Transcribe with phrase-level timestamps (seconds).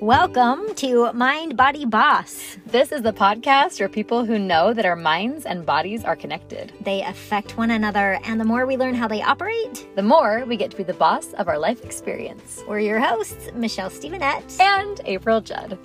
[0.00, 2.56] Welcome to Mind Body Boss.
[2.66, 6.72] This is the podcast for people who know that our minds and bodies are connected.
[6.80, 10.56] They affect one another, and the more we learn how they operate, The more we
[10.56, 12.62] get to be the boss of our life experience.
[12.66, 14.58] we're your hosts, Michelle Stevenette.
[14.60, 15.78] And April Judd.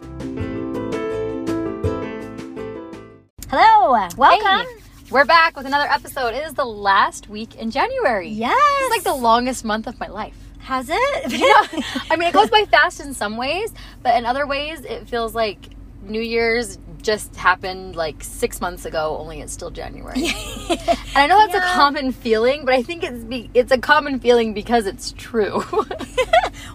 [3.50, 4.68] Hello, welcome.
[4.68, 6.30] Hey, we're back with another episode.
[6.34, 8.30] It is the last week in January.
[8.30, 8.58] Yes.
[8.82, 10.38] It's like the longest month of my life.
[10.66, 11.32] Has it?
[11.32, 13.72] You know, I mean, it goes by fast in some ways,
[14.04, 15.60] but in other ways, it feels like
[16.04, 20.26] New Year's just happened like six months ago, only it's still January.
[20.70, 21.72] and I know that's Yeah.
[21.72, 25.64] a common feeling, but I think it's be- it's a common feeling because it's true.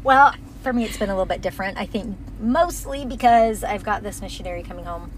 [0.05, 1.78] well, for me, it's been a little bit different.
[1.78, 5.11] I think mostly because I've got this missionary coming home,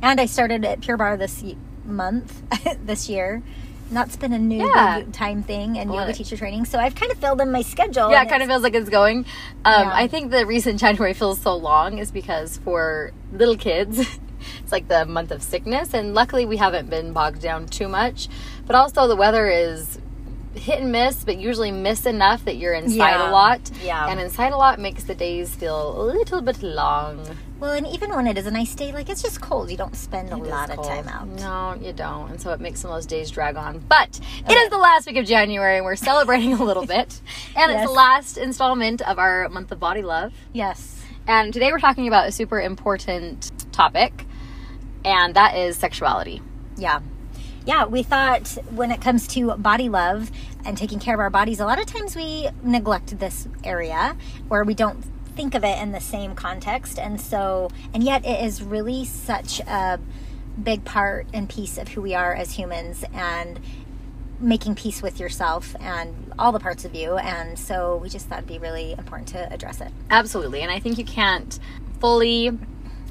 [0.00, 1.42] and I started at Pure Barre this
[1.84, 2.42] month,
[2.84, 3.42] this year.
[3.92, 5.00] That's been a new Yeah.
[5.00, 6.64] big time thing and yoga teacher training.
[6.64, 8.10] So I've kind of filled in my schedule.
[8.10, 9.18] yeah, it kind of feels like it's going.
[9.64, 9.90] Um, Yeah.
[9.94, 13.98] I think the reason January feels so long is because for little kids,
[14.62, 18.28] it's like the month of sickness, and luckily we haven't been bogged down too much.
[18.66, 19.98] But also the weather is
[20.54, 23.30] hit and miss, but usually miss enough that you're inside Yeah.
[23.30, 23.70] a lot.
[23.82, 24.08] Yeah.
[24.08, 27.24] and inside a lot makes the days feel a little bit long.
[27.62, 29.70] Well, and even when it is a nice day, like it's just cold.
[29.70, 31.28] You don't spend a It is lot of time out.
[31.28, 32.32] No, you don't.
[32.32, 33.78] And so it makes some of those days drag on.
[33.78, 37.20] But it is the last week of January and we're celebrating a little bit.
[37.54, 40.32] And it's the last installment of our month of body love.
[40.52, 41.04] Yes.
[41.28, 44.26] And today we're talking about a super important topic,
[45.04, 46.42] and that is sexuality.
[46.76, 47.00] Yeah.
[47.64, 50.32] Yeah, we thought when it comes to body love
[50.64, 54.16] and taking care of our bodies, a lot of times we neglect this area
[54.50, 55.04] or we don't
[55.34, 56.98] think of it in the same context.
[56.98, 59.98] And so, and yet it is really such a
[60.62, 63.58] big part and piece of who we are as humans and
[64.38, 67.16] making peace with yourself and all the parts of you.
[67.16, 69.88] And so we just thought it'd be really important to address it.
[70.10, 70.62] Absolutely.
[70.62, 71.58] And I think you can't
[72.00, 72.58] fully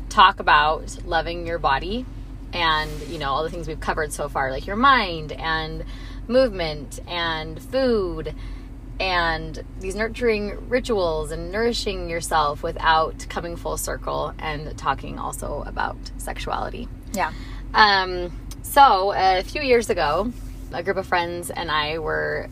[0.09, 2.05] talk about loving your body
[2.53, 5.85] and, you know, all the things we've covered so far, like your mind and
[6.27, 8.35] movement and food
[9.01, 15.97] and these nurturing rituals and nourishing yourself without coming full circle and talking also about
[16.17, 16.87] sexuality.
[17.11, 17.33] Yeah.
[17.73, 18.31] Um,
[18.61, 20.31] so a few years ago,
[20.71, 22.47] a group of friends and I were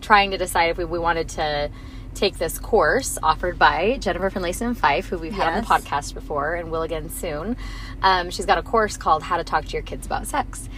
[0.00, 1.70] trying to decide if we, we wanted to
[2.14, 6.54] take this course offered by Jennifer Finlayson Fife, who we've had on the podcast before
[6.54, 7.56] and will again soon.
[8.00, 10.68] Um, she's got a course called How to Talk to Your Kids About Sex.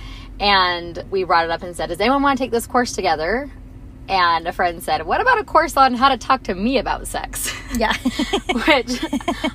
[0.40, 3.50] And we brought it up and said, Does anyone want to take this course together?
[4.08, 7.06] And a friend said, What about a course on how to talk to me about
[7.06, 7.52] sex?
[7.76, 7.92] Yeah.
[8.66, 9.04] which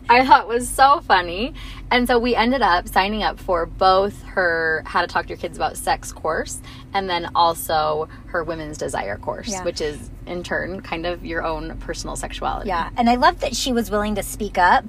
[0.10, 1.54] I thought was so funny.
[1.90, 5.38] And so we ended up signing up for both her How to Talk to Your
[5.38, 6.62] Kids About Sex course
[6.94, 9.64] and then also her Women's Desire course, Yeah.
[9.64, 12.68] which is in turn kind of your own personal sexuality.
[12.68, 14.86] Yeah, and I love that she was willing to speak up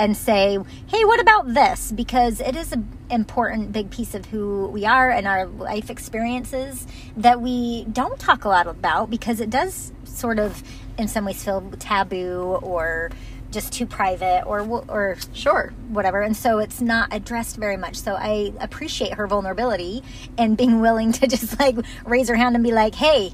[0.00, 4.66] and say, "Hey, what about this?" Because it is an important big piece of who
[4.68, 9.50] we are and our life experiences that we don't talk a lot about because it
[9.50, 10.62] does sort of,
[10.98, 13.10] in some ways, feel taboo or
[13.50, 15.72] just too private or or Sure.
[15.88, 20.04] whatever and so it's not addressed very much so i appreciate her vulnerability
[20.38, 23.32] and being willing to just like raise her hand and be like hey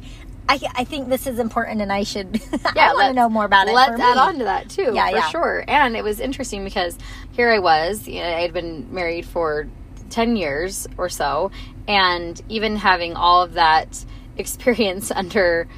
[0.48, 2.40] i, I think this is important and i should
[2.76, 5.10] yeah, i want to know more about it Let's add on to that too, Yeah,
[5.10, 5.28] for yeah.
[5.28, 5.64] sure.
[5.68, 6.96] And it was interesting because
[7.32, 9.68] here I was, you know, I had been married for
[10.10, 11.50] 10 years or so,
[11.88, 14.04] and even having all of that
[14.38, 15.68] experience under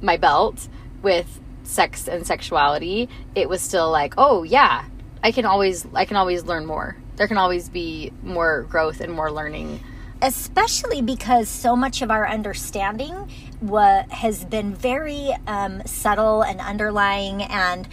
[0.00, 0.68] my belt
[1.02, 4.84] with sex and sexuality, it was still like, oh yeah,
[5.22, 6.96] I can always I can always learn more.
[7.16, 9.80] There can always be more growth and more learning.
[10.22, 17.42] Especially because so much of our understanding what has been very um, subtle and underlying
[17.42, 17.88] and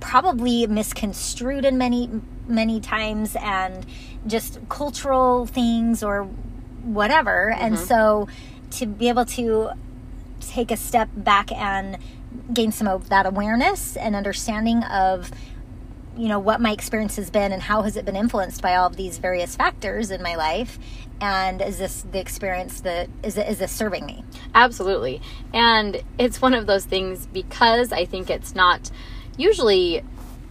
[0.00, 2.10] probably misconstrued in many
[2.46, 3.84] many times and
[4.26, 6.24] just cultural things or
[6.82, 7.50] whatever.
[7.50, 8.28] And so
[8.72, 9.70] to be able to
[10.40, 11.98] take a step back and
[12.52, 15.30] gain some of that awareness and understanding of
[16.16, 18.86] you know what my experience has been and how has it been influenced by all
[18.86, 20.78] of these various factors in my life
[21.20, 24.24] and is this the experience that is is this serving me
[24.56, 25.20] Absolutely.
[25.52, 28.90] And it's one of those things because I think it's not
[29.36, 30.02] usually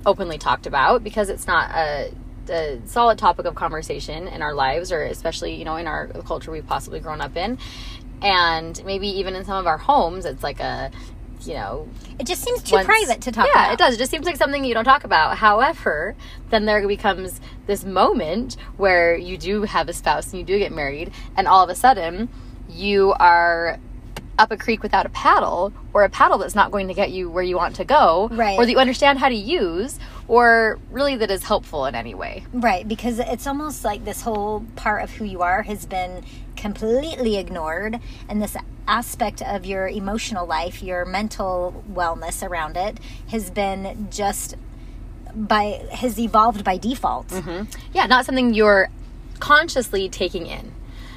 [0.06, 2.13] openly talked about because it's not a,
[2.50, 6.51] a solid topic of conversation in our lives or especially, you know, in our culture
[6.51, 7.57] we've possibly grown up in.
[8.21, 10.91] And maybe even in some of our homes, it's like a,
[11.47, 11.88] you know,
[12.19, 13.95] it just seems too once- private to talk yeah, about it does.
[13.95, 15.38] It just seems like something you don't talk about.
[15.38, 16.15] However,
[16.50, 20.71] then there becomes this moment where you do have a spouse and you do get
[20.71, 22.30] married, and all of a sudden
[22.69, 23.80] you are
[24.38, 27.30] up a creek without a paddle or a paddle that's not going to get you
[27.30, 28.59] where you want to go Right.
[28.59, 29.97] or that you understand how to use
[30.27, 34.65] or really that is helpful in any way Right, because it's almost like this whole
[34.75, 36.25] part of who you are has been
[36.56, 38.56] completely ignored, and this
[38.88, 43.00] aspect of your emotional life, your mental wellness around it,
[43.30, 44.56] has been just
[45.34, 47.30] by has evolved by default.
[47.94, 48.90] yeah not something you're
[49.40, 50.72] consciously taking in.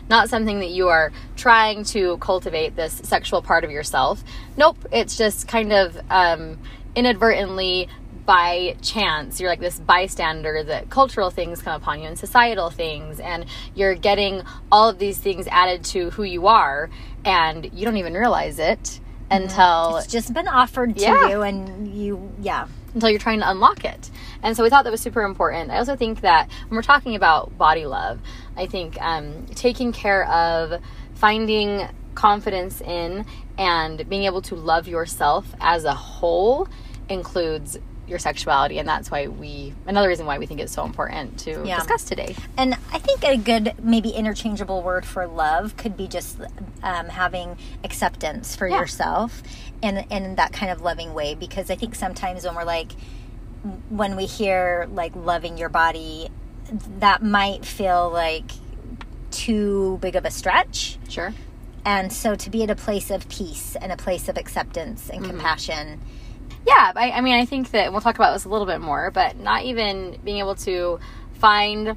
[0.09, 4.25] Not something that you are trying to cultivate this sexual part of yourself.
[4.57, 6.59] Nope it's just kind of um,
[6.97, 7.89] inadvertently
[8.29, 13.19] by chance you're like this bystander that cultural things come upon you and societal things
[13.21, 16.91] and you're getting all of these things added to who you are
[17.25, 21.29] and you don't even realize it until It's just been offered to Yeah.
[21.31, 24.11] you, and you, yeah, until you're trying to unlock it.
[24.43, 25.71] And so we thought that was super important.
[25.71, 28.21] I also think that when we're talking about body love,
[28.59, 30.83] I think um, taking care of
[31.15, 33.25] finding confidence in
[33.57, 36.69] and being able to love yourself as a whole
[37.09, 37.79] includes
[38.09, 41.63] your sexuality and that's why we another reason why we think it's so important to
[41.67, 41.77] Yeah.
[41.79, 46.39] discuss today And I think a good, maybe interchangeable word for love could be just
[46.83, 48.81] um, having acceptance for Yeah.
[48.81, 49.43] yourself
[49.83, 51.35] and in that kind of loving way.
[51.35, 52.93] Because I think sometimes when we're like,
[53.91, 56.29] when we hear like loving your body,
[56.99, 58.51] that might feel like
[59.31, 60.99] too big of a stretch.
[61.09, 61.35] sure
[61.85, 65.15] And so to be at a place of peace and a place of acceptance Mm-hmm.
[65.25, 66.01] and compassion.
[66.69, 69.11] Yeah I, I mean i think that we'll talk about this a little bit more
[69.11, 71.01] but not even being able to
[71.33, 71.97] find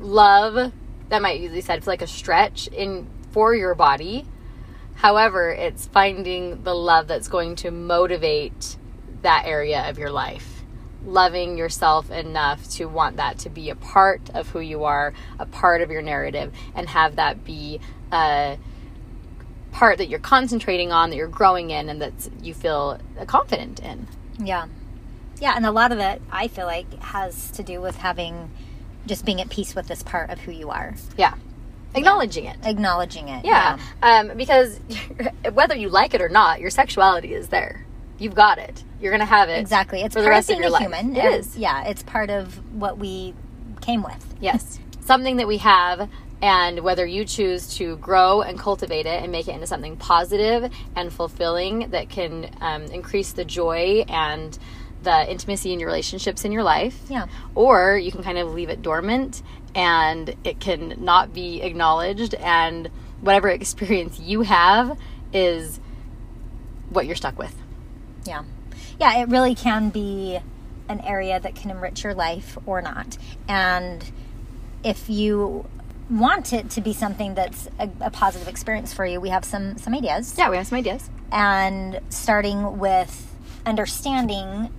[0.00, 0.72] love
[1.08, 4.26] that might usually said feel like a stretch in for your body.
[4.94, 8.76] However it's finding the love that's going to motivate
[9.22, 10.62] that area of your life.
[11.04, 15.46] Loving yourself enough to want that to be a part of who you are a
[15.46, 17.80] part of your narrative and have that be
[18.10, 18.58] a
[19.76, 24.06] part that you're concentrating on that you're growing in and that you feel confident in
[24.38, 24.66] Yeah.
[25.38, 25.52] Yeah.
[25.54, 28.50] And a lot of it, I feel like, has to do with having
[29.06, 31.34] just being at peace with this part of who you are, yeah
[31.94, 33.42] acknowledging it acknowledging it.
[33.44, 34.80] yeah, Um, because
[35.52, 37.86] whether you like it or not your sexuality is there
[38.18, 40.02] you've got it you're gonna have it Exactly.
[40.02, 40.82] It's for the part rest of of being your a life.
[40.82, 41.16] human.
[41.16, 41.56] It is.
[41.56, 41.84] Yeah.
[41.84, 43.34] It's part of what we
[43.80, 44.24] came with.
[44.40, 44.78] Yes.
[45.00, 46.08] Something that we have,
[46.42, 50.70] and whether you choose to grow and cultivate it and make it into something positive
[50.94, 54.58] and fulfilling that can um, increase the joy and
[55.02, 56.98] the intimacy in your relationships in your life.
[57.08, 57.26] Yeah.
[57.54, 59.42] Or you can kind of leave it dormant
[59.74, 62.90] and it can not be acknowledged, and
[63.20, 64.98] whatever experience you have
[65.32, 65.78] is
[66.88, 67.54] what you're stuck with.
[68.24, 68.44] Yeah.
[68.98, 69.20] Yeah.
[69.20, 70.38] It really can be
[70.88, 73.18] an area that can enrich your life or not.
[73.48, 74.04] And
[74.82, 75.66] if you
[76.10, 79.76] want it to be something that's a, a positive experience for you, we have some
[79.78, 80.34] some ideas.
[80.38, 81.10] Yeah, we have some ideas.
[81.32, 84.70] and starting with understanding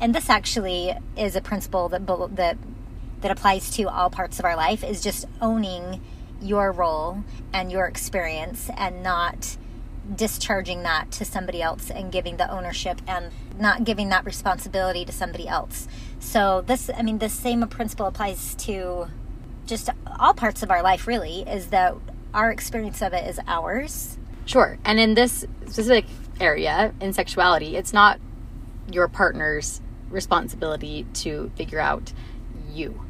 [0.00, 2.06] and this actually is a principle that
[2.36, 2.56] that
[3.20, 6.00] that applies to all parts of our life is just owning
[6.40, 7.22] your role
[7.52, 9.58] and your experience and not
[10.16, 15.12] discharging that to somebody else and giving the ownership and not giving that responsibility to
[15.12, 15.86] somebody else.
[16.18, 19.08] So this I mean this same principle applies to
[19.70, 19.88] just
[20.18, 21.94] all parts of our life really is that
[22.34, 24.18] our experience of it is ours.
[24.44, 24.78] Sure.
[24.84, 26.04] And in this specific
[26.40, 28.18] area in sexuality, it's not
[28.92, 32.12] your partner's responsibility to figure out
[32.72, 33.00] you.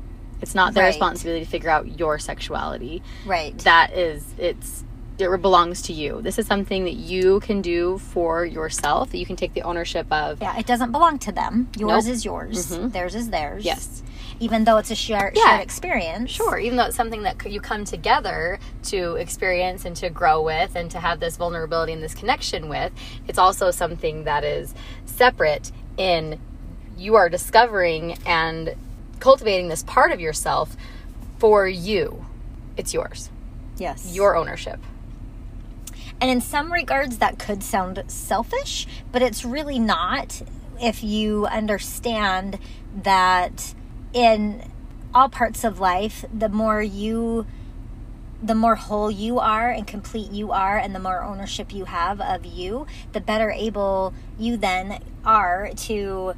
[0.42, 0.88] It's not their Right.
[0.88, 3.02] responsibility to figure out your sexuality.
[3.26, 3.56] Right.
[3.60, 4.84] That is it's
[5.18, 6.22] it belongs to you.
[6.22, 10.10] This is something that you can do for yourself, that you can take the ownership
[10.10, 10.40] of.
[10.40, 11.68] Yeah, it doesn't belong to them.
[11.76, 12.14] Yours Nope.
[12.14, 12.70] is yours.
[12.70, 12.92] Mhm.
[12.92, 13.62] Theirs is theirs.
[13.62, 14.02] Yes.
[14.40, 15.44] Even though it's a shared, Yeah.
[15.44, 16.30] shared experience.
[16.30, 20.74] Sure, even though it's something that you come together to experience and to grow with
[20.74, 22.90] and to have this vulnerability and this connection with,
[23.28, 26.40] it's also something that is separate in
[26.96, 28.74] you are discovering and
[29.20, 30.74] cultivating this part of yourself
[31.38, 32.24] for you.
[32.78, 33.30] It's yours,
[33.76, 34.14] Yes.
[34.14, 34.80] your ownership.
[36.20, 40.42] And in some regards, that could sound selfish, but it's really not
[40.80, 42.58] if you understand
[43.02, 43.74] that
[44.12, 44.70] in
[45.14, 47.46] all parts of life, the more you
[48.42, 52.22] the more whole you are and complete you are and the more ownership you have
[52.22, 56.32] of you the better able you then are to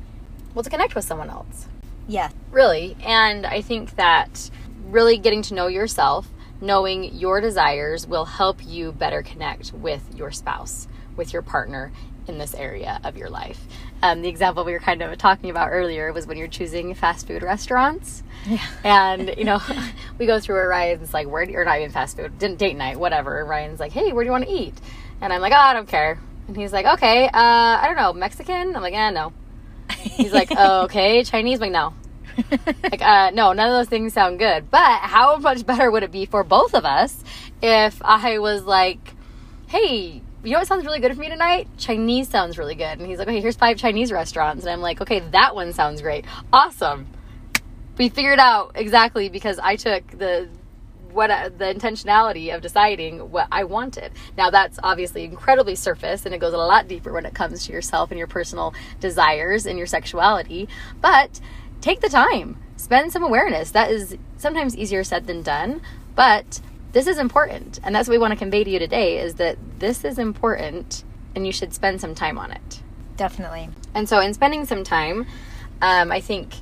[0.52, 1.69] Well, to connect with someone else.
[2.09, 2.31] yeah.
[2.50, 2.97] Really.
[3.05, 4.50] And i think that
[4.88, 6.29] really getting to know yourself
[6.61, 11.93] knowing your desires will help you better connect with your spouse with your partner
[12.26, 13.61] in this area of your life
[14.02, 17.26] um, the example we were kind of talking about earlier was when you're choosing fast
[17.26, 18.59] food restaurants Yeah.
[18.85, 19.61] and you know
[20.18, 22.59] we go through where ryan's like where do you, or not even fast food didn't
[22.59, 24.75] date night whatever ryan's like hey where do you want to eat
[25.21, 26.18] And I'm like, oh, I don't care.
[26.49, 28.75] And he's like, okay, uh, I don't know, Mexican?
[28.75, 29.32] I'm like, eh, no.
[30.00, 31.61] He's like, oh, okay, Chinese?
[31.61, 31.94] I'm like, no.
[32.82, 34.68] like, uh, no, none of those things sound good.
[34.68, 37.23] But how much better would it be for both of us
[37.62, 39.14] if I was like,
[39.68, 41.69] hey, you know what sounds really good for me tonight?
[41.79, 42.99] Chinese sounds really good.
[42.99, 44.65] And he's like, okay, here's five Chinese restaurants.
[44.65, 46.25] And I'm like, okay, that one sounds great.
[46.53, 47.07] Awesome.
[47.97, 50.49] We figured out exactly because I took the
[51.13, 54.13] what uh, the intentionality of deciding what I wanted.
[54.37, 57.73] Now that's obviously incredibly surface and it goes a lot deeper when it comes to
[57.73, 60.69] yourself and your personal desires and your sexuality,
[61.01, 61.41] but
[61.81, 62.57] take the time.
[62.77, 63.71] Spend some awareness.
[63.73, 65.83] That is sometimes easier said than done,
[66.17, 66.61] but
[66.93, 67.81] this is important.
[67.83, 71.05] And that's what we want to convey to you today is that this is important
[71.35, 72.83] and you should spend some time on it.
[73.17, 73.71] Definitely.
[73.95, 75.27] And so in spending some time,
[75.81, 76.53] um, I think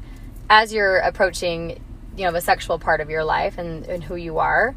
[0.49, 1.81] as you're approaching
[2.17, 4.75] you know the sexual part of your life and, and who you are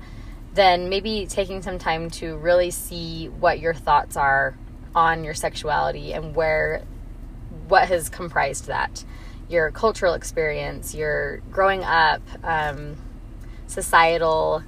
[0.54, 4.56] then maybe taking some time to really see what your thoughts are
[4.94, 6.84] on your sexuality and where
[7.68, 9.04] what has comprised that
[9.50, 12.96] your cultural experience your growing up um,
[13.68, 14.64] societal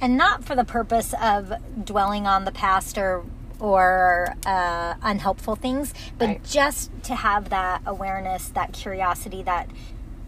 [0.00, 1.52] and not for the purpose of
[1.84, 3.24] dwelling on the past or
[3.60, 6.44] or uh, unhelpful things, but Right.
[6.44, 9.68] just to have that awareness, that curiosity, that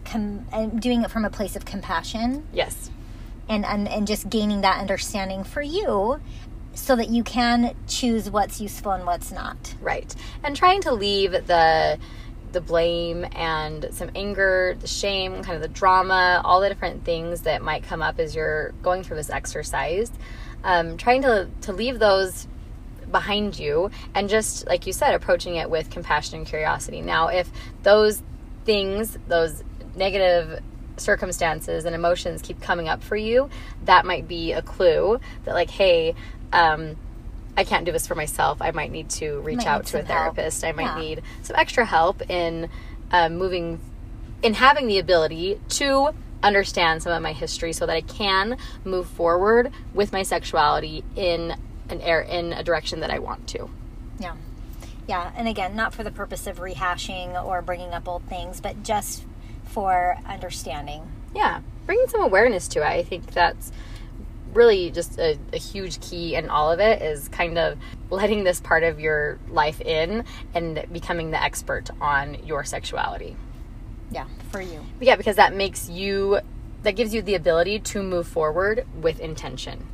[0.03, 2.91] com- and doing it from a place of compassion yes
[3.47, 6.19] and, and and just gaining that understanding for you,
[6.73, 9.75] so that you can choose what's useful and what's not.
[9.81, 10.13] right
[10.43, 11.97] and trying to leave the
[12.51, 17.41] the blame and some anger the shame kind of the drama all the different things
[17.41, 20.11] that might come up as you're going through this exercise.
[20.63, 22.47] Um, trying to to leave those
[23.11, 27.01] behind you and just like you said approaching it with compassion and curiosity.
[27.01, 27.49] Now if
[27.83, 28.21] those
[28.65, 29.63] things those
[29.95, 30.61] negative
[30.97, 33.49] circumstances and emotions keep coming up for you
[33.85, 36.13] that might be a clue that like hey
[36.53, 36.95] um,
[37.57, 39.99] i can't do this for myself i might need to reach Might out to a
[40.01, 40.35] some help.
[40.35, 40.99] therapist i might Yeah.
[40.99, 42.69] need some extra help in
[43.11, 43.79] um, moving
[44.41, 46.09] in having the ability to
[46.43, 51.55] understand some of my history so that I can move forward with my sexuality in
[51.89, 53.69] an air in a direction that I want to.
[54.19, 54.35] Yeah.
[55.07, 55.31] Yeah.
[55.35, 59.23] And again, not for the purpose of rehashing or bringing up old things, but just
[59.65, 61.03] for understanding.
[61.35, 62.85] Yeah, bringing some awareness to it.
[62.85, 63.71] I think that's
[64.53, 67.77] really just a, a huge key in all of it is kind of
[68.09, 73.35] letting this part of your life in and becoming the expert on your sexuality.
[74.11, 74.25] Yeah.
[74.51, 74.85] For you.
[74.99, 76.39] Yeah, because that makes you,
[76.83, 79.87] that gives you the ability to move forward with intention,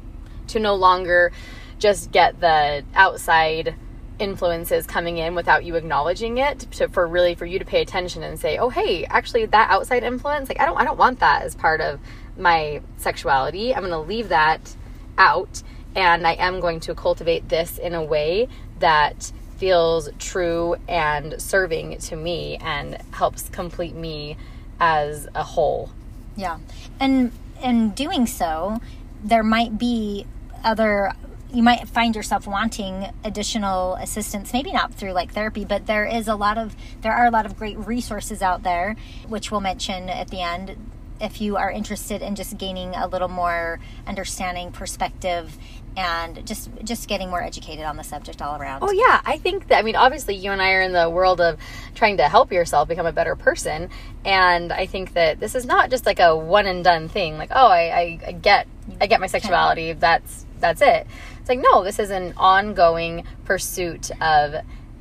[0.48, 1.32] to no longer
[1.80, 3.76] just get the outside
[4.20, 8.24] influences coming in without you acknowledging it to, for really for you to pay attention
[8.24, 11.44] and say oh hey actually that outside influence like i don't i don't want that
[11.44, 12.00] as part of
[12.38, 14.76] my sexuality i'm going to leave that
[15.18, 15.62] out
[15.96, 18.48] and i am going to cultivate this in a way
[18.80, 24.38] that feels true and serving to me and helps complete me
[24.80, 25.90] as a whole
[26.36, 26.60] Yeah.
[27.00, 27.32] And
[27.64, 28.80] in doing so,
[29.24, 30.26] there might be
[30.64, 31.14] other
[31.52, 36.28] you might find yourself wanting additional assistance maybe not through like therapy but there is
[36.28, 38.96] a lot of there are a lot of great resources out there
[39.28, 40.76] which we'll mention at the end
[41.20, 45.58] if you are interested in just gaining a little more understanding perspective
[45.96, 49.70] and just just getting more educated on the subject all around Oh yeah, I think
[49.70, 51.60] that I mean obviously you and I are in the world of
[51.96, 53.90] trying to help yourself become a better person
[54.24, 57.52] and I think that this is not just like a one and done thing like
[57.52, 58.68] oh I, I, I get
[59.02, 61.08] I get my sexuality that's that's it.
[61.40, 64.56] It's like no, this is an ongoing pursuit of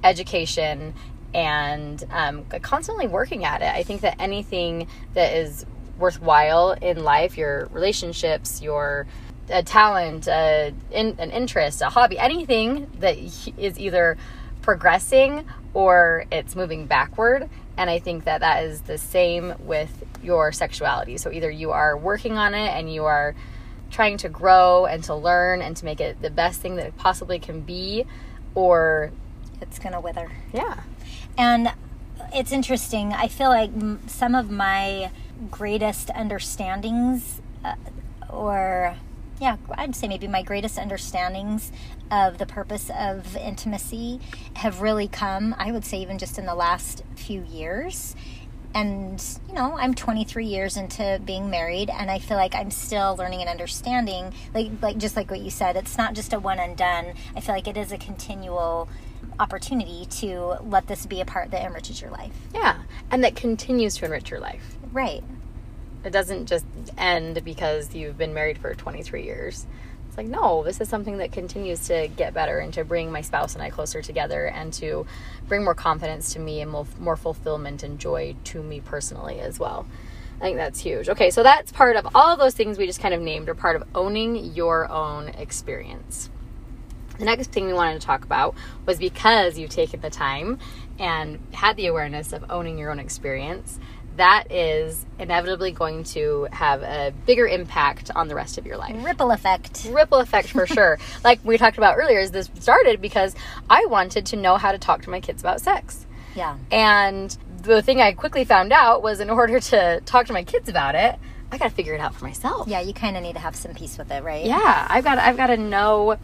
[0.05, 0.95] education
[1.35, 3.69] and um, constantly working at it.
[3.69, 5.67] I think that anything that is
[5.99, 9.07] worthwhile in life, your relationships, your
[9.49, 14.17] a talent, a, in, an interest, a hobby, anything that is either
[14.63, 17.49] progressing or it's moving backward.
[17.77, 21.19] And I think that that is the same with your sexuality.
[21.19, 23.35] So either you are working on it and you are
[23.91, 26.97] trying to grow and to learn and to make it the best thing that it
[26.97, 28.05] possibly can be,
[28.55, 29.13] or
[29.61, 30.81] it's gonna wither yeah,
[31.39, 31.73] And
[32.35, 33.13] it's interesting.
[33.13, 33.71] I feel like
[34.07, 35.11] some of my
[35.51, 37.75] greatest understandings, uh,
[38.31, 38.97] or
[39.41, 41.71] yeah, I'd say maybe my greatest understandings
[42.11, 44.21] of the purpose of intimacy
[44.55, 48.17] have really come, I would say, even just in the last few years.
[48.75, 53.17] And, you know, I'm 23 years into being married, and I feel like I'm still
[53.17, 54.35] learning and understanding.
[54.53, 57.15] Like, like just like what you said, it's not just a one and done.
[57.35, 58.89] I feel like it is a continual
[59.39, 62.33] opportunity to let this be a part that enriches your life.
[62.55, 64.76] yeah, and that continues to enrich your life.
[64.93, 65.23] Right.
[66.05, 66.65] It doesn't just
[66.97, 69.67] end because you've been married for 23 years.
[70.07, 73.21] It's like, no, this is something that continues to get better and to bring my
[73.21, 75.05] spouse and I closer together and to
[75.49, 79.59] bring more confidence to me and more, more fulfillment and joy to me personally as
[79.59, 79.87] well.
[80.37, 81.09] I think that's huge.
[81.09, 83.55] Okay, so that's part of all of those things we just kind of named are
[83.55, 86.31] part of owning your own experience.
[87.19, 90.59] The next thing we wanted to talk about was because you've taken the time
[90.99, 93.79] and had the awareness of owning your own experience,
[94.17, 98.95] that is inevitably going to have a bigger impact on the rest of your life.
[99.05, 99.87] Ripple effect.
[99.91, 100.99] Ripple effect for sure.
[101.25, 103.35] like we talked about earlier, is this started because
[103.69, 106.07] I wanted to know how to talk to my kids about sex.
[106.35, 106.59] Yeah.
[106.71, 110.69] And the thing I quickly found out was in order to talk to my kids
[110.69, 111.17] about it,
[111.51, 112.69] I got to figure it out for myself.
[112.69, 114.45] Yeah, you kind of need to have some peace with it, right?
[114.45, 116.19] Yeah, I've got I've got to know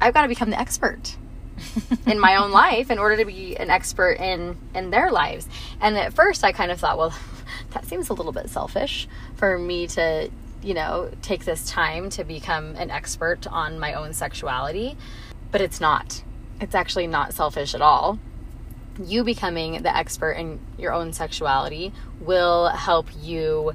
[0.00, 1.16] I've got to become the expert
[2.06, 5.48] in my own life in order to be an expert in in their lives.
[5.80, 7.14] And at first I kind of thought, well,
[7.70, 10.30] that seems a little bit selfish for me to,
[10.62, 14.96] you know, take this time to become an expert on my own sexuality,
[15.50, 16.22] but it's not.
[16.60, 18.18] It's actually not selfish at all.
[19.02, 23.72] You becoming the expert in your own sexuality will help you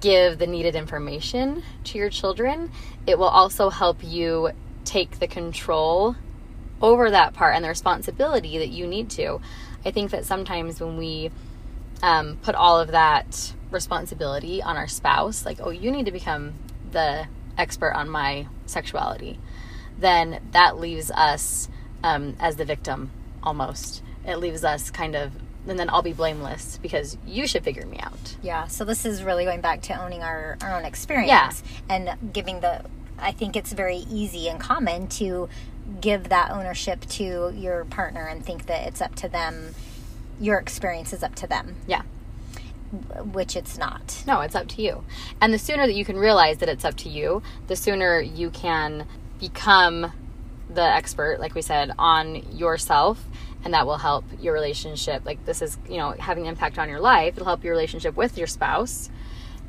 [0.00, 2.70] give the needed information to your children.
[3.06, 4.50] It will also help you
[4.84, 6.16] take the control
[6.80, 9.40] over that part and the responsibility that you need to.
[9.84, 11.30] I think that sometimes when we
[12.02, 16.54] um, put all of that responsibility on our spouse, like, oh, you need to become
[16.92, 17.26] the
[17.58, 19.38] expert on my sexuality,
[19.98, 21.68] then that leaves us
[22.02, 23.10] um, as the victim
[23.42, 24.02] almost.
[24.26, 25.32] It leaves us kind of,
[25.68, 28.36] and then I'll be blameless because you should figure me out.
[28.42, 28.66] Yeah.
[28.66, 31.94] So this is really going back to owning our, our own experience Yeah.
[31.94, 32.82] and giving the.
[33.18, 35.50] I think it's very easy and common to
[36.00, 39.74] give that ownership to your partner and think that it's up to them.
[40.40, 42.02] Your experience is up to them, Yeah.
[43.32, 44.22] which it's not.
[44.26, 45.04] No, it's up to you.
[45.40, 48.50] And the sooner that you can realize that it's up to you, the sooner you
[48.50, 49.06] can
[49.38, 50.12] become
[50.68, 53.24] the expert, like we said, on yourself.
[53.64, 55.26] And that will help your relationship.
[55.26, 57.34] Like, this is, you know, having an impact on your life.
[57.34, 59.10] It'll help your relationship with your spouse.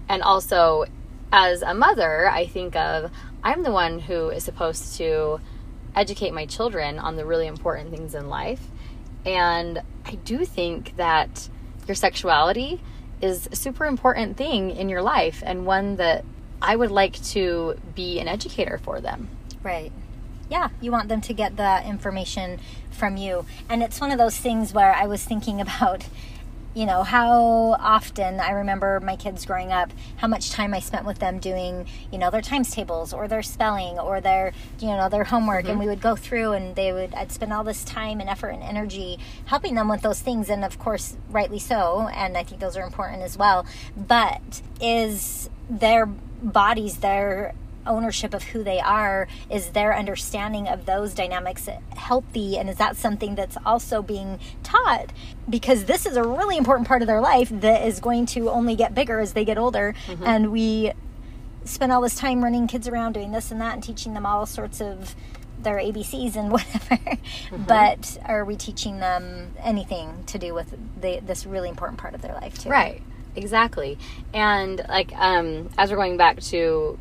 [0.07, 0.85] And also,
[1.33, 3.11] as a mother, I think of
[3.43, 5.41] I'm the one who is supposed to
[5.95, 8.61] educate my children on the really important things in life.
[9.25, 11.49] And I do think that
[11.87, 12.81] your sexuality
[13.21, 16.25] is a super important thing in your life and one that
[16.61, 19.29] I would like to be an educator for them.
[19.63, 19.91] Right.
[20.49, 22.59] Yeah, you want them to get the information
[22.91, 23.45] from you.
[23.69, 26.05] And it's one of those things where I was thinking about,
[26.73, 31.05] you know, how often I remember my kids growing up, how much time I spent
[31.05, 35.09] with them doing, you know, their times tables or their spelling or their, you know,
[35.09, 35.65] their homework.
[35.65, 35.79] And mm-hmm.
[35.79, 38.63] we would go through and they would, I'd spend all this time and effort and
[38.63, 40.49] energy helping them with those things.
[40.49, 42.09] And of course, rightly so.
[42.13, 43.65] And I think those are important as well.
[43.97, 47.53] But is their bodies, their
[47.85, 52.95] ownership of who they are is their understanding of those dynamics healthy and is that
[52.95, 55.11] something that's also being taught
[55.49, 58.75] because this is a really important part of their life that is going to only
[58.75, 59.93] get bigger as they get older
[60.25, 60.91] and we
[61.63, 64.45] spend all this time running kids around doing this and that and teaching them all
[64.45, 65.15] sorts of
[65.59, 67.17] their ABCs and whatever.
[67.67, 72.21] But are we teaching them anything to do with the, this really important part of
[72.21, 72.69] their life too?
[72.69, 73.01] Right.
[73.35, 73.97] Exactly.
[74.33, 76.97] And like um as we're going back to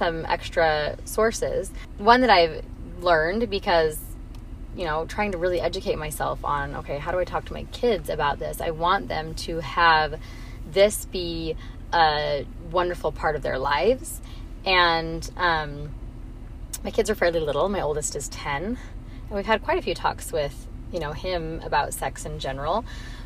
[0.00, 2.64] some extra sources, one that I've
[3.00, 3.98] learned because
[4.76, 7.64] you know, trying to really educate myself on okay, how do I talk to my
[7.64, 8.60] kids about this?
[8.60, 10.18] I want them to have
[10.70, 11.54] this be
[11.92, 14.22] a wonderful part of their lives.
[14.64, 15.90] And um,
[16.82, 17.68] my kids are fairly little.
[17.68, 18.62] My oldest is 10.
[18.64, 18.78] And
[19.30, 22.84] we've had quite a few talks with, you know, him about sex in general.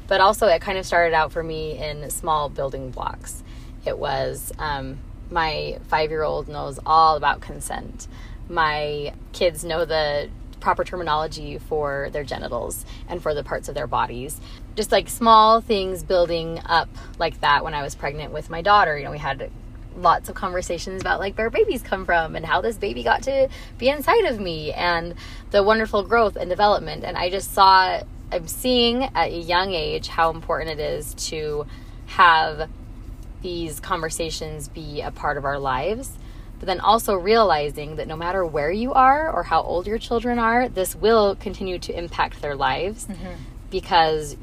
[0.09, 3.43] But also, it kind of started out for me in small building blocks.
[3.87, 4.99] It was um,
[5.31, 8.09] my five year old knows all about consent.
[8.49, 10.29] My kids know the
[10.61, 14.41] proper terminology for their genitals and for the parts of their bodies.
[14.77, 18.97] Just like small things building up like that when I was pregnant with my daughter.
[18.97, 19.51] You know, we had
[19.97, 23.49] lots of conversations about like where babies come from and how this baby got to
[23.79, 25.15] be inside of me and
[25.51, 27.05] the wonderful growth and development.
[27.05, 28.01] And I just saw,
[28.33, 31.67] I'm seeing at a young age how important it is to
[32.07, 32.69] have
[33.45, 36.11] these conversations be a part of our lives.
[36.59, 40.39] But then also realizing that no matter where you are or how old your children
[40.39, 43.35] are, this will continue to impact their lives mm-hmm.
[43.71, 44.37] because,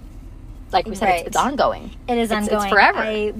[0.71, 1.19] like we said, Right.
[1.21, 1.89] it's, it's ongoing.
[2.07, 2.63] It is It's- ongoing.
[2.63, 2.99] It's forever.
[2.99, 3.33] I,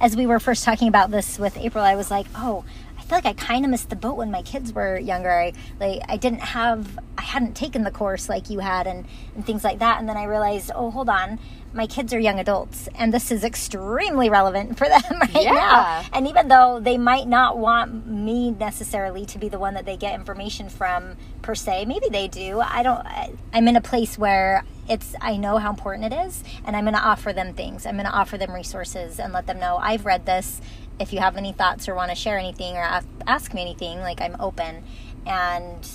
[0.00, 2.64] as we were first talking about this with April, I was like, oh,
[3.12, 5.30] feel like I kind of missed the boat when my kids were younger.
[5.30, 9.44] I like I didn't have I hadn't taken the course like you had and and
[9.44, 9.98] things like that.
[10.00, 11.38] And then I realized, oh, hold on,
[11.74, 15.52] my kids are young adults, and this is extremely relevant for them right Yeah.
[15.52, 16.04] now.
[16.12, 19.96] And even though they might not want me necessarily to be the one that they
[19.98, 22.60] get information from per se, maybe they do.
[22.60, 23.06] I don't.
[23.06, 26.84] I, I'm in a place where it's I know how important it is, and I'm
[26.84, 27.84] going to offer them things.
[27.84, 30.60] I'm going to offer them resources and let them know I've read this.
[31.00, 33.98] If you have any thoughts or want to share anything or ask, ask me anything,
[34.00, 34.84] like I'm open,
[35.26, 35.88] and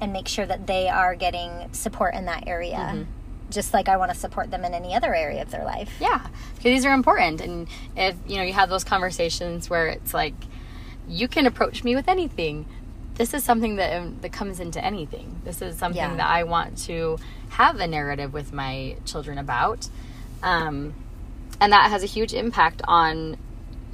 [0.00, 3.06] and make sure that they are getting support in that area.
[3.50, 5.90] Just like I want to support them in any other area of their life.
[6.00, 6.20] Yeah,
[6.54, 10.34] because these are important, and if you know you have those conversations where it's like
[11.08, 12.66] you can approach me with anything.
[13.14, 15.40] This is something that um, that comes into anything.
[15.44, 16.14] This is something Yeah.
[16.16, 17.18] that I want to
[17.50, 19.88] have a narrative with my children about,
[20.42, 20.94] um,
[21.60, 23.36] and that has a huge impact on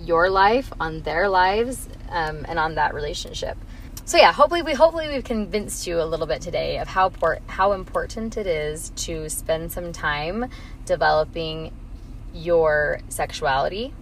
[0.00, 3.56] your life, on their lives, um, and on that relationship.
[4.04, 7.42] So yeah, hopefully we hopefully we've convinced you a little bit today of how port,
[7.48, 10.48] how important it is to spend some time
[10.84, 11.72] developing
[12.32, 13.92] your sexuality.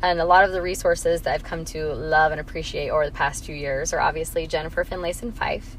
[0.00, 3.12] And a lot of the resources that I've come to love and appreciate over the
[3.12, 5.76] past few years are obviously Jennifer Finlayson Fife.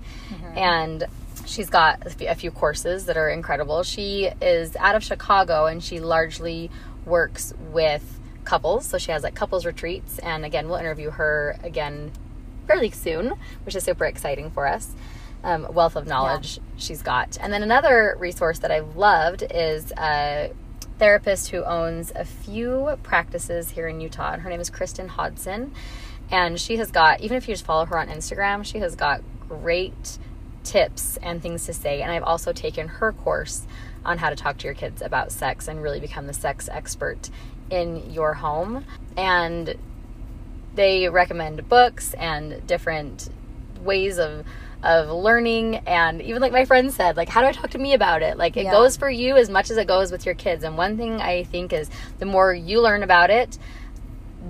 [0.57, 1.05] And
[1.45, 3.83] she's got a few courses that are incredible.
[3.83, 6.69] She is out of Chicago and she largely
[7.05, 8.18] works with
[8.49, 8.85] couples.
[8.85, 10.19] So she has like couples retreats.
[10.19, 12.11] And again, we'll interview her again
[12.67, 13.33] fairly soon,
[13.63, 14.93] which is super exciting for us.
[15.43, 17.37] Um, wealth of knowledge she's got.
[17.39, 20.51] And then another resource that I've loved is a
[20.97, 25.71] therapist who owns a few practices here in Utah, and her name is Kristin Hodson.
[26.29, 29.21] And she has got, even if you just follow her on Instagram, she has got
[29.47, 30.19] great
[30.63, 32.01] tips and things to say.
[32.01, 33.65] And I've also taken her course
[34.05, 37.29] on how to talk to your kids about sex and really become the sex expert
[37.69, 38.85] in your home.
[39.17, 39.75] And
[40.75, 43.29] they recommend books and different
[43.81, 44.45] ways of
[44.81, 47.93] of learning and even like my friend said like how do i talk to me
[47.93, 48.71] about it like it Yeah.
[48.71, 51.43] goes for you as much as it goes with your kids and one thing i
[51.43, 53.57] think is the more you learn about it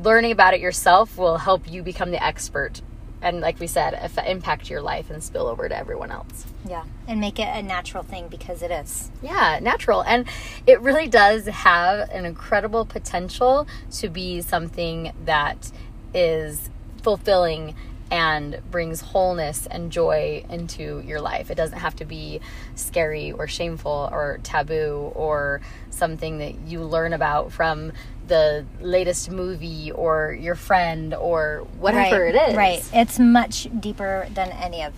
[0.03, 2.81] learning about it yourself will help you become the expert
[3.21, 6.83] and like we said if, impact your life and spill over to everyone else Yeah.
[7.07, 9.09] And make it a natural thing because it is.
[9.21, 10.01] yeah, natural.
[10.03, 10.27] And
[10.67, 15.71] it really does have an incredible potential to be something that
[16.13, 16.69] is
[17.01, 17.75] fulfilling
[18.11, 21.51] and brings wholeness and joy into your life.
[21.51, 22.41] It doesn't have to be
[22.75, 27.91] scary or shameful or taboo or something that you learn about from
[28.29, 32.35] the latest movie or your friend or whatever right.
[32.35, 32.55] it is.
[32.55, 32.89] Right.
[32.93, 34.93] It's much deeper than any of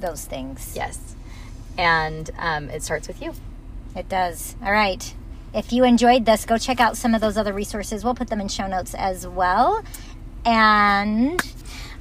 [0.00, 0.74] those things.
[0.76, 1.16] Yes.
[1.78, 3.32] And um, it starts with you.
[3.96, 4.56] It does.
[4.62, 5.14] All right.
[5.54, 8.04] If you enjoyed this, go check out some of those other resources.
[8.04, 9.84] We'll put them in show notes as well.
[10.44, 11.40] And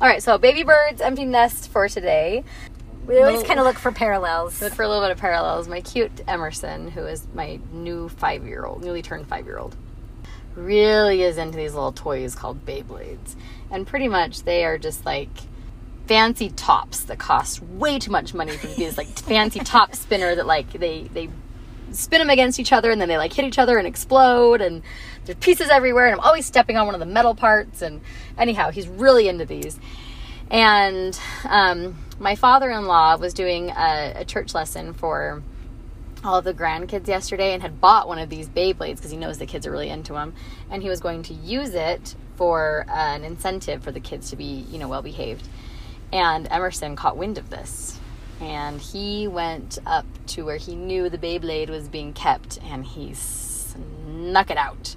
[0.02, 2.44] All right, so baby birds, empty nest for today.
[3.06, 4.62] we always kind of look for parallels.
[4.62, 5.68] Look for a little bit of parallels.
[5.68, 9.76] My cute Emerson, who is my new five year old, newly turned five year old,
[10.56, 13.36] really is into these little toys called Beyblades.
[13.72, 15.30] And pretty much they are just like
[16.08, 20.46] fancy tops that cost way too much money for these like fancy top spinner that
[20.46, 21.30] like they they
[21.92, 24.82] spin them against each other and then they like hit each other and explode and
[25.26, 28.02] there's pieces everywhere and I'm always stepping on one of the metal parts and
[28.38, 29.80] anyhow he's really into these
[30.50, 35.42] and um, my father-in-law was doing a, a church lesson for
[36.24, 39.38] all of the grandkids yesterday and had bought one of these Beyblades because he knows
[39.38, 40.34] the kids are really into them,
[40.70, 44.36] and he was going to use it for uh, an incentive for the kids to
[44.36, 45.48] be, you know, well behaved.
[46.12, 48.00] And Emerson caught wind of this,
[48.40, 53.14] and he went up to where he knew the Beyblade was being kept, and he
[53.14, 54.96] snuck it out.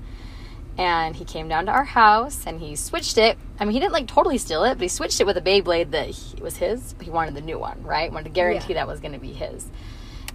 [0.79, 3.39] And he came down to our house and he switched it.
[3.59, 5.91] I mean, he didn't like totally steal it, but he switched it with a Beyblade
[5.93, 6.93] that he, was his.
[6.93, 8.13] But he wanted the new one, right?
[8.13, 8.81] Wanted to guarantee Yeah.
[8.81, 9.67] that was going to be his.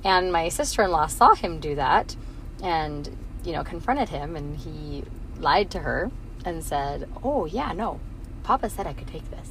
[0.03, 2.15] And my sister in law saw him do that
[2.63, 4.35] and, you know, confronted him.
[4.35, 5.03] And he
[5.39, 6.11] lied to her
[6.43, 7.99] and said, Oh, yeah, no,
[8.43, 9.49] Papa said I could take this.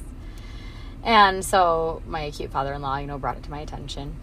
[1.03, 4.15] And so my cute father in law, you know, brought it to my attention.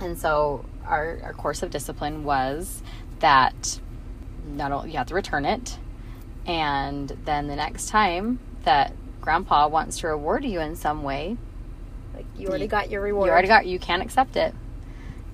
[0.00, 2.82] And so our, our course of discipline was
[3.20, 3.80] that
[4.46, 5.78] not only you have to return it,
[6.46, 11.36] and then the next time that grandpa wants to reward you in some way,
[12.14, 13.26] like you already You- got your reward.
[13.26, 14.54] you already got you can't accept it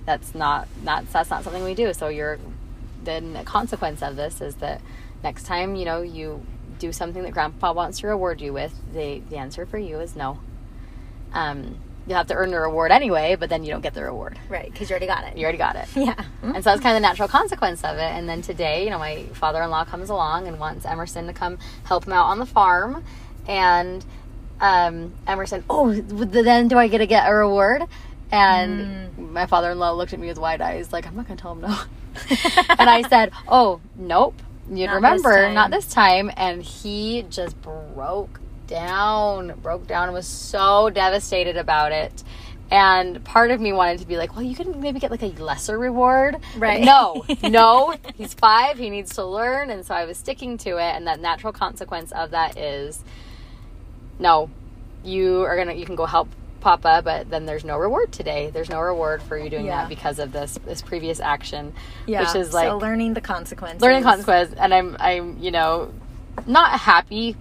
[0.07, 2.39] that's not that's that's not something we do so you're
[3.05, 4.81] then the consequence of this is that
[5.23, 6.45] next time you know you
[6.79, 10.17] do something that grandpa wants to reward you with the the answer for you is
[10.17, 10.39] no
[11.33, 14.37] um you'll have to earn the reward anyway but then you don't get the reward
[14.49, 15.37] right because you already got it.
[15.37, 16.21] you already got it Yeah.
[16.43, 18.01] and so that's kind of the natural consequence of it.
[18.03, 21.33] And then today, you know, my father in law comes along and wants Emerson to
[21.33, 23.05] come help him out on the farm.
[23.47, 24.05] And
[24.61, 27.85] um, Emerson, oh, then do I get to get a reward?
[28.33, 29.31] And mm.
[29.31, 31.61] my father-in-law looked at me with wide eyes, like, I'm not going to tell him
[31.61, 31.69] no.
[32.79, 34.35] and I said, oh, nope.
[34.71, 36.31] You'd Not remember, this not this time.
[36.37, 42.25] And he just broke down, broke down, and was so devastated about it.
[42.71, 45.27] And part of me wanted to be like, well, you could maybe get like a
[45.27, 46.39] lesser reward.
[46.57, 46.83] Right.
[46.83, 47.95] No, no.
[48.15, 48.79] He's five.
[48.79, 49.69] He needs to learn.
[49.69, 50.97] And so I was sticking to it.
[50.97, 53.05] And that natural consequence of that is
[54.19, 54.49] no,
[55.05, 56.29] you are going to, you can go help
[56.63, 58.51] Papa, but then there's no reward today.
[58.53, 59.83] There's no reward for you doing Yeah.
[59.83, 61.75] that because of this, this previous action.
[62.07, 62.21] Yeah.
[62.21, 63.83] Which is like, so learning the consequences.
[63.83, 65.93] learning consequence and i'm i'm you know
[66.47, 67.37] not happy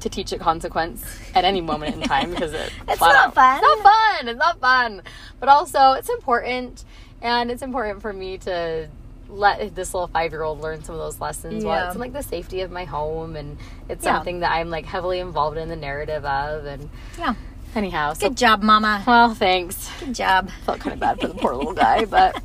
[0.00, 1.04] to teach a consequence
[1.34, 3.56] at any moment in time because it It's not out- fun.
[3.58, 5.02] it's not fun it's not fun
[5.40, 6.84] but also it's important
[7.20, 8.88] and it's important for me to
[9.28, 11.86] let this little five-year-old learn some of those lessons while Yeah.
[11.86, 14.14] it's in like the safety of my home and it's Yeah.
[14.16, 17.34] something that i'm like heavily involved in the narrative of and Yeah.
[17.74, 19.02] Anyhow so Good job, Mama.
[19.06, 20.50] well thanks Good job.
[20.64, 22.40] felt kind of bad for the poor little guy but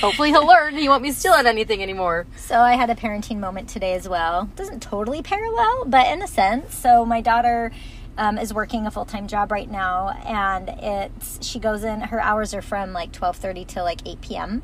[0.00, 3.68] hopefully he'll learn he won't be stealing anything anymore So I had a parenting moment
[3.68, 4.50] today as well.
[4.56, 6.76] Doesn't totally parallel, but in a sense.
[6.76, 7.70] So my daughter
[8.18, 12.00] um, is working a full time job right now, and it's she goes in.
[12.00, 14.62] Her hours are from like twelve thirty to like eight p.m.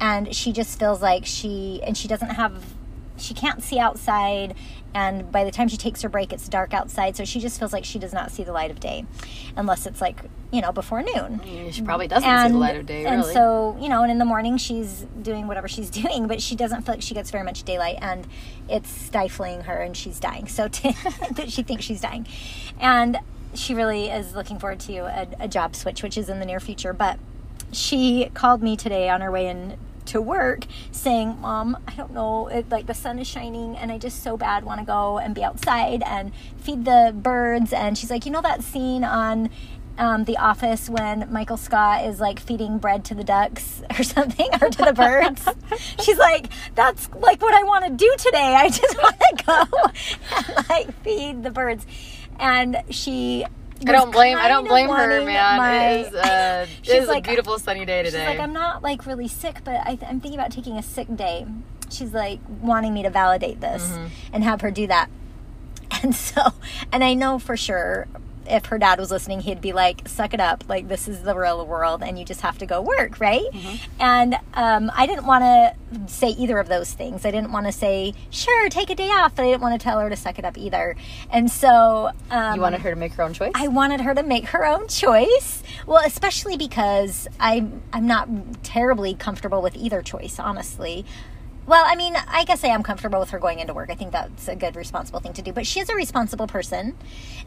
[0.00, 2.64] And she just feels like she and she doesn't have
[3.20, 4.54] she can't see outside.
[4.94, 7.16] And by the time she takes her break, it's dark outside.
[7.16, 9.04] So she just feels like she does not see the light of day,
[9.56, 13.04] unless it's like you know before noon she probably doesn't see the light of day
[13.04, 16.40] and really so you know and in the morning she's doing whatever she's doing but
[16.40, 18.26] she doesn't feel like she gets very much daylight and
[18.68, 20.68] it's stifling her and she's dying so
[21.32, 22.26] that she thinks she's dying
[22.80, 23.18] and
[23.54, 26.60] she really is looking forward to a, a job switch which is in the near
[26.60, 27.18] future but
[27.70, 29.76] she called me today on her way in
[30.08, 33.98] to work saying mom i don't know it, like the sun is shining and i
[33.98, 37.72] just so bad want to go and be outside and feed the birds.
[37.72, 39.50] And she's like you know that scene on
[39.98, 44.48] um, the office when michael scott is like feeding bread to the ducks or something
[44.60, 45.46] or to the birds?
[46.02, 48.54] She's like that's like what i want to do today.
[48.56, 49.64] I just want to go
[50.36, 51.86] and like feed the birds.
[52.40, 53.44] And she
[53.86, 54.36] I don't blame.
[54.38, 55.56] I don't blame her, man.
[55.56, 58.18] my- it is, uh, it is like- a beautiful sunny day today.
[58.18, 61.06] She's like, I'm not like really sick, but I, I'm thinking about taking a sick
[61.14, 61.46] day.
[61.90, 64.06] She's like wanting me to validate this Mm-hmm.
[64.34, 65.08] and have her do that.
[66.02, 66.42] And so,
[66.92, 68.06] and I know for sure
[68.48, 70.64] if her dad was listening, he'd be like, suck it up.
[70.68, 73.46] Like, this is the real world and you just have to go work, right?
[73.52, 74.00] Mm-hmm.
[74.00, 75.74] And um, I didn't want to
[76.06, 77.24] say either of those things.
[77.24, 79.82] I didn't want to say, sure, take a day off, but I didn't want to
[79.82, 80.96] tell her to suck it up either.
[81.30, 83.52] And so, um, you wanted her to make her own choice.
[83.54, 85.62] I wanted her to make her own choice.
[85.86, 88.28] Well, especially because I'm I'm not
[88.62, 91.04] terribly comfortable with either choice, honestly.
[91.68, 93.90] Well, I mean, I guess I am comfortable with her going into work.
[93.90, 95.52] I think that's a good, responsible thing to do.
[95.52, 96.96] But she is a responsible person.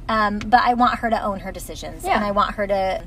[0.08, 2.16] Um, but I want her to own her decisions, Yeah.
[2.18, 3.04] and I want her to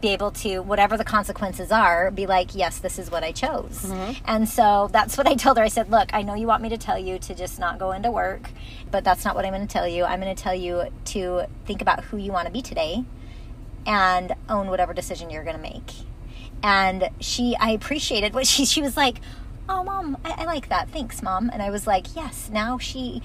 [0.00, 3.86] be able to, whatever the consequences are, be like, yes, this is what I chose.
[3.86, 4.12] Mm-hmm.
[4.26, 5.64] And so that's what I told her.
[5.64, 7.92] I said, look, I know you want me to tell you to just not go
[7.92, 8.50] into work,
[8.90, 10.04] but that's not what I'm going to tell you.
[10.04, 13.04] I'm going to tell you to think about who you want to be today
[13.86, 15.92] and own whatever decision you're going to make.
[16.62, 19.20] And she, I appreciated what she, she was like,
[19.68, 20.88] oh, mom, I, I like that.
[20.90, 21.50] Thanks, mom.
[21.52, 23.22] And I was like, yes, now she,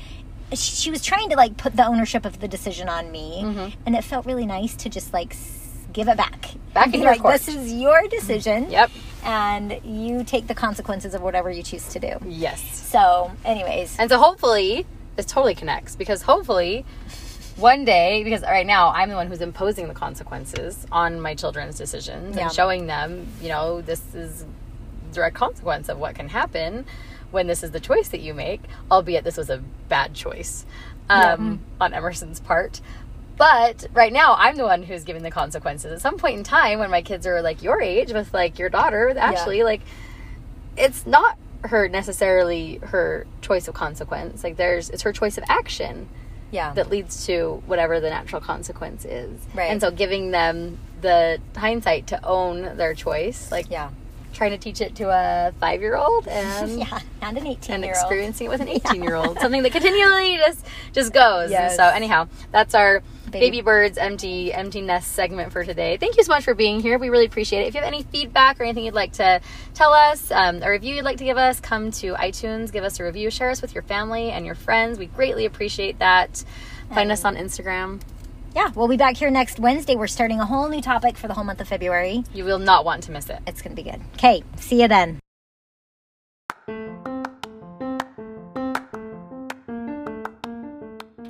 [0.54, 3.42] she, was trying to like put the ownership of the decision on me.
[3.44, 3.82] Mm-hmm.
[3.86, 5.36] And it felt really nice to just like
[5.94, 6.50] give it back.
[6.74, 7.34] Back in your like, court.
[7.36, 8.70] This is your decision.
[8.70, 8.92] Yep.
[9.24, 12.18] And you take the consequences of whatever you choose to do.
[12.26, 12.62] Yes.
[12.90, 16.86] So, anyways, And so hopefully this totally connects because hopefully
[17.56, 21.78] one day because right now I'm the one who's imposing the consequences on my children's
[21.78, 22.44] decisions Yeah.
[22.44, 24.46] and showing them, you know, this is
[25.14, 26.86] direct consequence of what can happen
[27.32, 29.58] when this is the choice that you make, albeit this was a
[29.90, 30.66] bad choice
[31.10, 32.82] um, on Emerson's part.
[33.36, 35.92] But right now, I'm the one who's giving the consequences.
[35.92, 38.70] At some point in time, when my kids are like your age, with like your
[38.70, 39.82] daughter, with Ashley, like
[40.78, 44.44] it's not her necessarily her choice of consequence.
[44.44, 46.10] Like there's it's her choice of action
[46.52, 46.74] yeah.
[46.74, 49.40] that leads to whatever the natural consequence is.
[49.56, 49.72] Right.
[49.72, 53.90] And so giving them the hindsight to own their choice, like yeah.
[54.34, 57.00] Trying to teach it to a five year old and Yeah.
[57.22, 58.04] And an 18 and year old.
[58.04, 61.44] and experiencing it with an 18 year old something that continually just just goes.
[61.46, 61.76] And Yes.
[61.78, 65.98] so anyhow that's our Baby- baby, birds empty empty nest segment for today.
[65.98, 67.00] Thank you so much for being here.
[67.00, 67.68] We really appreciate it.
[67.68, 69.42] If you have any feedback or anything you'd like to
[69.74, 73.00] tell us um, a review you'd like to give us come to itunes give us
[73.00, 75.00] a review share us with your family and your friends.
[75.00, 76.44] We greatly appreciate that.
[76.94, 78.02] Find us on instagram
[78.56, 78.72] Yeah.
[78.76, 79.96] We'll be back here next Wednesday.
[79.96, 82.24] We're starting a whole new topic for the whole month of February.
[82.34, 84.02] you will not want to miss it It's going to be good.
[84.16, 84.44] Okay.
[84.58, 85.23] See you then.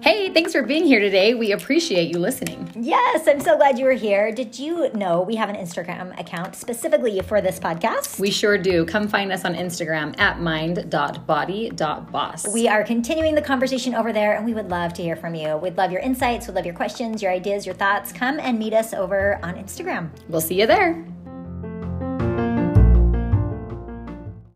[0.03, 1.33] Hey, thanks for being here today.
[1.33, 2.69] We appreciate you listening.
[2.75, 4.33] Yes, I'm so glad you were here.
[4.33, 8.19] Did you know we have an Instagram account specifically for this podcast?
[8.19, 8.85] We sure do.
[8.85, 12.53] Come find us on Instagram at mind.body.boss.
[12.53, 15.55] We are continuing the conversation over there and we would love to hear from you.
[15.55, 18.11] We'd love your insights, we'd love your questions, your ideas, your thoughts.
[18.11, 20.09] Come and meet us over on Instagram.
[20.27, 21.12] We'll see you there.